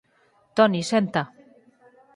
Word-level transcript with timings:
Toni, 0.55 0.81
senta! 0.91 1.23